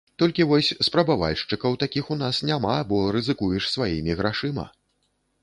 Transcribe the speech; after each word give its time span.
Толькі 0.21 0.45
вось 0.51 0.69
спрабавальшчыкаў 0.87 1.75
такіх 1.83 2.09
у 2.15 2.17
нас 2.23 2.41
няма, 2.51 2.73
бо 2.93 3.03
рызыкуеш 3.17 3.63
сваімі 3.75 4.19
грашыма. 4.25 4.65